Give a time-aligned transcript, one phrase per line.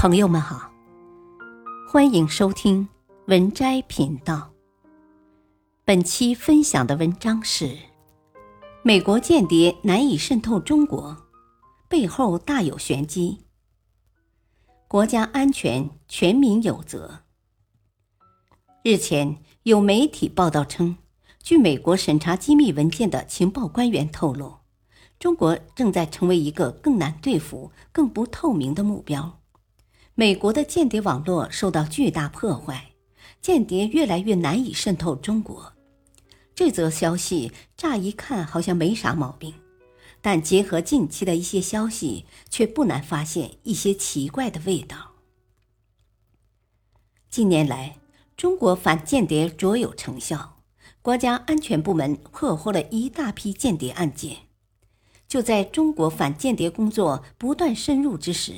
[0.00, 0.72] 朋友们好，
[1.86, 2.88] 欢迎收听
[3.26, 4.50] 文摘频道。
[5.84, 7.76] 本期分享的文章是：
[8.82, 11.14] 美国间谍难以渗透中国，
[11.86, 13.44] 背后大有玄机。
[14.88, 17.18] 国家安全，全民有责。
[18.82, 20.96] 日前有媒体报道称，
[21.42, 24.60] 据美国审查机密文件的情报官员透露，
[25.18, 29.39] 中国正在成为一个更难对付、更不透明的目标。
[30.20, 32.90] 美国的间谍网络受到巨大破坏，
[33.40, 35.72] 间谍越来越难以渗透中国。
[36.54, 39.54] 这则消息乍一看好像没啥毛病，
[40.20, 45.12] 但结合近期的一些消息，却不难发现一些奇怪的味道。
[47.30, 47.96] 近年来，
[48.36, 50.60] 中国反间谍卓有成效，
[51.00, 54.36] 国家安全部门破获了一大批间谍案件。
[55.26, 58.52] 就在中国反间谍工作不断深入之时，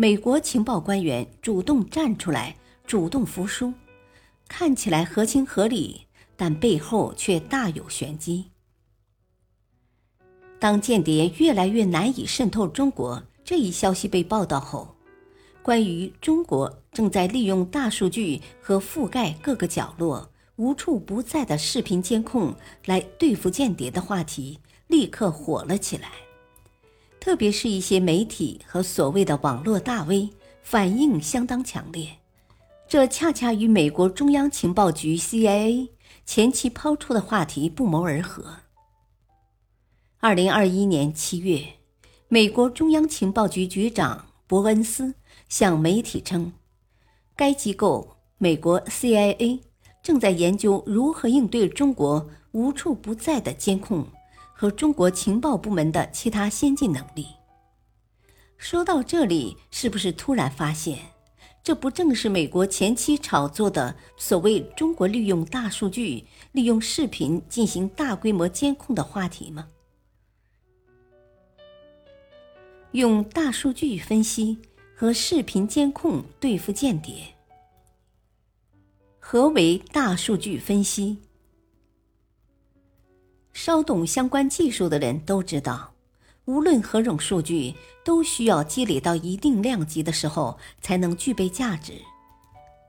[0.00, 3.74] 美国情报官员主动站出来，主动服输，
[4.48, 6.06] 看起来合情合理，
[6.38, 8.46] 但背后却大有玄机。
[10.58, 14.96] 当间谍越来越难以渗透中国这一消息被报道后，
[15.60, 22.54] 关于中国正在利用大数据和覆盖各个角落、无处不在的视频监控
[22.86, 26.10] 来对付间谍的话题立刻火了起来。
[27.20, 30.30] 特别是一些媒体和所谓的网络大 V
[30.62, 32.16] 反应相当强烈，
[32.88, 35.90] 这恰恰与美国中央情报局 CIA
[36.24, 38.56] 前期抛出的话题不谋而合。
[40.18, 41.62] 二零二一年七月，
[42.28, 45.14] 美国中央情报局局长伯恩斯
[45.48, 46.52] 向媒体称，
[47.36, 49.60] 该机构美国 CIA
[50.02, 54.06] 正在研究如何应对中国无处不在的监控。
[54.60, 57.28] 和中国情报部门的其他先进能力。
[58.58, 60.98] 说到这里，是不是突然发现，
[61.62, 69.66] 这不正是美国前期炒作的所谓中国利用大数据、利用视频进行大规模监控的话题吗？
[72.92, 74.58] 用大数据分析
[74.94, 77.34] 和视频监控对付间谍，
[79.18, 81.16] 何为大数据分析？
[83.62, 85.92] 稍懂相关技术的人都知道，
[86.46, 91.92] 无论何种数据，都需要积累到一定量级的时候才能具备价值。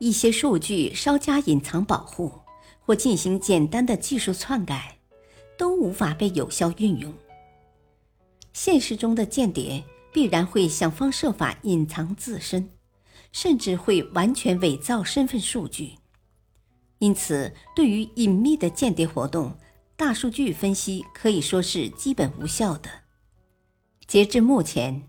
[0.00, 2.32] 一些数据稍加隐藏保护，
[2.80, 4.98] 或进行简单的技术篡改，
[5.56, 7.14] 都无法被有效运用。
[8.52, 12.68] 现实中的间谍必然会想方设法隐藏自身，
[13.30, 15.92] 甚至会完全伪造身份数据。
[16.98, 19.56] 因此，对于隐秘的间谍活动，
[19.96, 22.90] 大数据分析可以说是基本无效的。
[24.06, 25.08] 截至目前，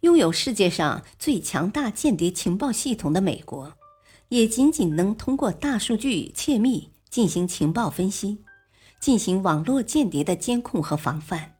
[0.00, 3.72] 拥有世界上最强大间谍情报系统的美国，
[4.28, 8.44] 也仅仅能通过大数据窃密进行情报分析，
[9.00, 11.56] 进行网络间谍的监控和防范。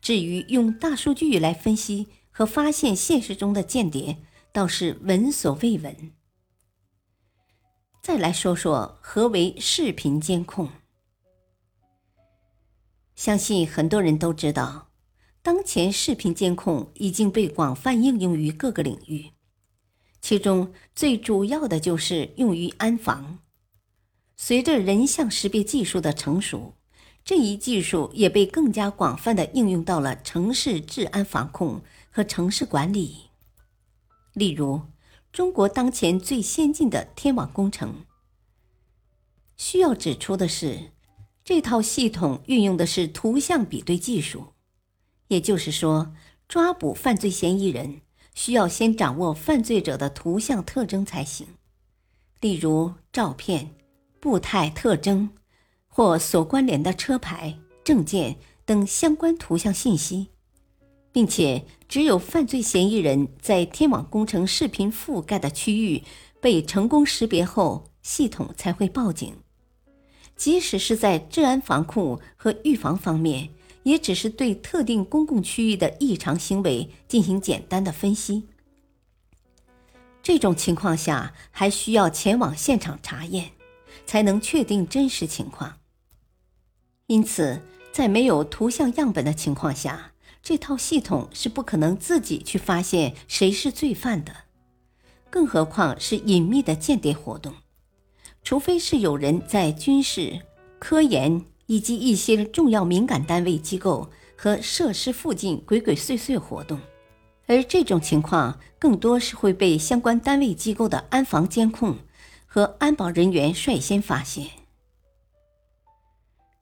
[0.00, 4.16] 至于用大数据来分析和发现现实中的间谍，
[4.52, 6.12] 倒是闻所未闻。
[8.02, 10.70] 再来说说何为视频监控。
[13.20, 14.88] 相信很多人都知道，
[15.42, 19.32] 当前视频监控已经被广泛应用于各个领域，
[20.22, 23.40] 其中最主要的就是用于安防。
[24.38, 26.72] 随着人像识别技术的成熟，
[27.22, 33.24] 这一技术也被更加广泛的应用到了城市治安防控和城市管理。
[34.32, 34.80] 例如，
[35.30, 38.06] 中国当前最先进的天网工程。
[39.58, 40.92] 需要指出的是。
[41.52, 44.52] 这套系统运用的是图像比对技术，
[45.26, 46.14] 也就是说，
[46.46, 48.02] 抓捕犯罪嫌疑人
[48.36, 51.48] 需要先掌握犯罪者的图像特征才行，
[52.40, 53.74] 例如照片、
[54.20, 55.28] 步态特征
[55.88, 60.28] 或所关联的车牌、证件等相关图像信息，
[61.10, 66.04] 并且只有犯罪嫌疑人在天网工程视频覆盖的区域
[66.40, 69.34] 被成功识别后，系统才会报警。
[70.40, 73.50] 即使是在治安防控和预防方面，
[73.82, 78.48] 也只是对特定公共区域的异常行为进行简单的分析。
[80.22, 83.50] 这种情况下，还需要前往现场查验，
[84.06, 85.76] 才能确定真实情况。
[87.08, 87.60] 因此，
[87.92, 90.12] 在没有图像样本的情况下，
[90.42, 94.34] 这套系统是不可能自己去发现谁是罪犯的，
[95.28, 97.52] 更何况是隐秘的间谍活动。
[98.42, 100.40] 除非是有人在军事、
[100.78, 106.80] 科研以及一些重要敏感单位、机构和设施附近鬼鬼祟祟活动，
[107.46, 111.98] 而这种情况更多是会被相关单位机构的安防监控
[112.46, 114.46] 和安保人员率先发现。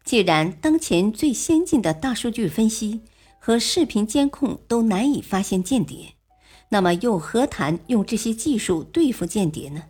[0.05, 3.03] 既然当前最先进的大数据分析
[3.39, 6.15] 和视频监控都难以发现间谍，
[6.71, 9.85] 那么又何谈用这些技术对付间谍呢？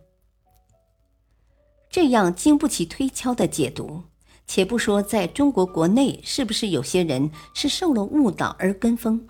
[1.91, 4.03] 这样经不起推敲的解读，
[4.47, 9.27] 且不说在中国国内是不是有些人是受了误导而跟风。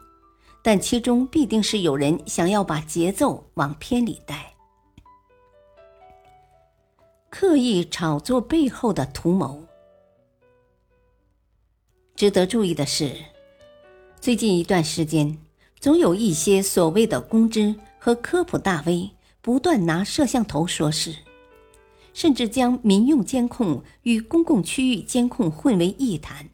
[0.60, 4.54] 但其中必定是有人想要把节奏往偏里带，
[7.30, 9.64] 刻意炒作背后的图谋。
[12.16, 13.14] 值得注意的是，
[14.20, 15.38] 最近一段时间，
[15.78, 21.14] 总有一些所谓的公知和科普大 V 不断拿摄像头说事，
[22.18, 26.48] 甚至将民用监控与公共区域监控混为一谈，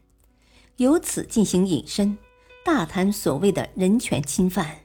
[0.77, 2.15] 由此进行引申。
[2.63, 4.77] 大谈所谓的人权侵犯。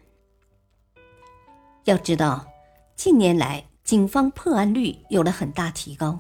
[1.85, 2.47] 要知道，
[2.97, 6.19] 近年来警方破案率有了很大提高，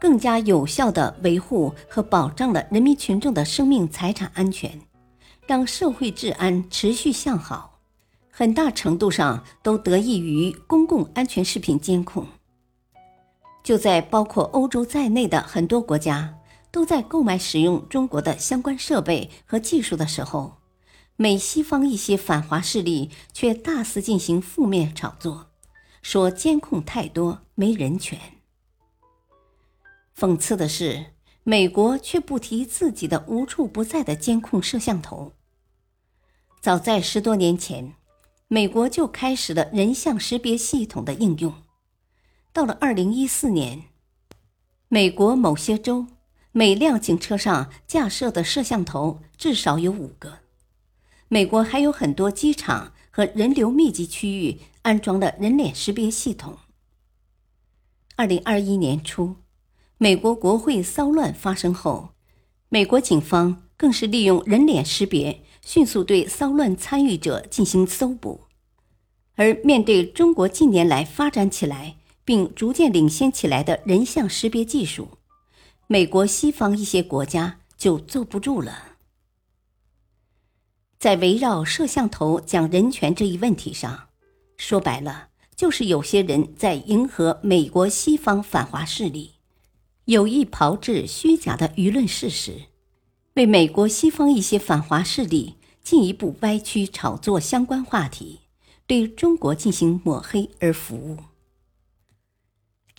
[0.00, 4.80] 更加有效的维护和保障了人民群众的生命财产安全，
[5.48, 7.80] 让社会治安持续向好，
[8.30, 12.24] 很大程度上都得益于公共安全视频监控。
[13.64, 16.38] 就在包括欧洲在内的很多国家
[16.70, 20.58] 都在购买使用中国的相关设备和技术的时候。
[21.16, 25.46] 美西方一些反华势力却大肆进行负面炒作，
[26.02, 28.18] 说监控太多没人权。
[30.18, 31.06] 讽刺的是，
[31.44, 35.32] 美国却不提自己的无处不在的监控摄像头。
[36.60, 37.94] 早在十多年前，
[38.48, 41.54] 美国就开始了人像识别系统的应用。
[42.54, 43.86] 到了二零一四年，
[44.86, 46.06] 美国某些州
[46.52, 50.38] 每辆警车上架设的摄像头至少有五个。
[51.26, 56.58] 美国还有很多机场和人流密集区域安装了人脸识别系统。
[58.14, 59.34] 二零二一年初，
[59.98, 62.10] 美国国会骚乱发生后，
[62.68, 68.42] 美国警方更是利用人脸识别，迅速对骚乱参与者进行搜捕。
[69.34, 75.18] 而面对中国近年来发展起来并逐渐领先起来的人像识别技术，
[75.86, 78.96] 美国西方一些国家就坐不住了。
[80.98, 84.08] 在围绕摄像头讲人权这一问题上，
[84.56, 89.34] 说白了就是有些人在迎合美国西方反华势力，
[90.06, 92.62] 有意炮制虚假的舆论事实，
[93.34, 98.40] 为美国西方一些反华势力进一步歪曲炒作相关话题，
[98.86, 101.18] 对中国进行抹黑而服务。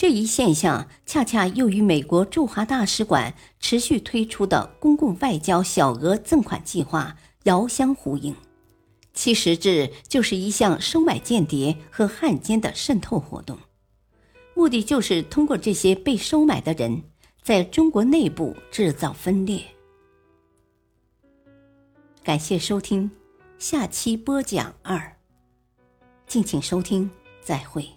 [0.08, 7.18] 这一现象恰恰又与美国驻华大使馆持续推出的公共外交小额赠款计划。
[7.46, 8.36] 遥相呼应，
[9.16, 13.58] 其实质就是一项收买间谍和汉奸的渗透活动，
[14.54, 17.02] 目的就是通过这些被收买的人，
[17.42, 19.64] 在中国内部制造分裂。
[22.24, 23.10] 感谢收听，
[23.58, 25.18] 下期播讲二，
[26.28, 27.10] 敬请收听，
[27.42, 27.95] 再会。